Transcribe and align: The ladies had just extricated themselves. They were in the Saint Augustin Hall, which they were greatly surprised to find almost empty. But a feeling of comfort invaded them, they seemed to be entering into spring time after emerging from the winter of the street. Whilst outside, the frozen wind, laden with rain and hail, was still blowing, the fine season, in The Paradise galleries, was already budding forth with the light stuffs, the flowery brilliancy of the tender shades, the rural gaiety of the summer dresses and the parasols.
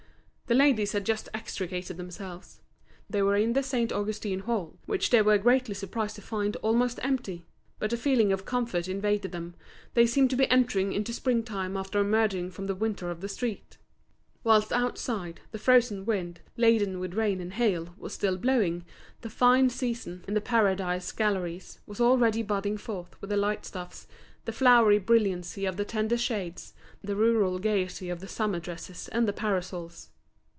The 0.47 0.55
ladies 0.57 0.91
had 0.91 1.05
just 1.05 1.29
extricated 1.33 1.95
themselves. 1.95 2.59
They 3.09 3.21
were 3.21 3.37
in 3.37 3.53
the 3.53 3.63
Saint 3.63 3.93
Augustin 3.93 4.39
Hall, 4.41 4.77
which 4.85 5.09
they 5.09 5.21
were 5.21 5.37
greatly 5.37 5.73
surprised 5.73 6.17
to 6.17 6.21
find 6.21 6.57
almost 6.57 6.99
empty. 7.01 7.45
But 7.79 7.93
a 7.93 7.97
feeling 7.97 8.33
of 8.33 8.43
comfort 8.43 8.89
invaded 8.89 9.31
them, 9.31 9.55
they 9.93 10.05
seemed 10.05 10.29
to 10.31 10.35
be 10.35 10.49
entering 10.51 10.91
into 10.91 11.13
spring 11.13 11.43
time 11.43 11.77
after 11.77 12.01
emerging 12.01 12.51
from 12.51 12.67
the 12.67 12.75
winter 12.75 13.09
of 13.09 13.21
the 13.21 13.29
street. 13.29 13.77
Whilst 14.43 14.73
outside, 14.73 15.39
the 15.51 15.57
frozen 15.57 16.05
wind, 16.05 16.41
laden 16.57 16.99
with 16.99 17.13
rain 17.13 17.39
and 17.39 17.53
hail, 17.53 17.95
was 17.97 18.11
still 18.13 18.35
blowing, 18.37 18.83
the 19.21 19.29
fine 19.29 19.69
season, 19.69 20.25
in 20.27 20.33
The 20.33 20.41
Paradise 20.41 21.09
galleries, 21.13 21.79
was 21.87 22.01
already 22.01 22.43
budding 22.43 22.75
forth 22.75 23.15
with 23.21 23.29
the 23.29 23.37
light 23.37 23.65
stuffs, 23.65 24.05
the 24.43 24.51
flowery 24.51 24.99
brilliancy 24.99 25.63
of 25.65 25.77
the 25.77 25.85
tender 25.85 26.17
shades, 26.17 26.73
the 27.01 27.15
rural 27.15 27.57
gaiety 27.57 28.09
of 28.09 28.19
the 28.19 28.27
summer 28.27 28.59
dresses 28.59 29.07
and 29.13 29.29
the 29.29 29.31
parasols. 29.31 30.09